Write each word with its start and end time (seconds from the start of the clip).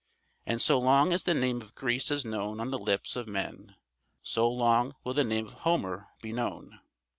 And 0.47 0.59
so 0.59 0.79
long 0.79 1.13
as 1.13 1.21
the 1.25 1.35
name 1.35 1.61
of 1.61 1.75
Greece 1.75 2.09
is 2.09 2.25
known 2.25 2.59
on 2.59 2.71
the 2.71 2.79
lips 2.79 3.15
of 3.15 3.27
men, 3.27 3.75
so 4.23 4.49
long 4.49 4.95
will 5.03 5.13
the 5.13 5.23
name 5.23 5.45
of 5.45 5.53
Homer 5.59 6.07
be 6.23 6.33
known. 6.33 6.79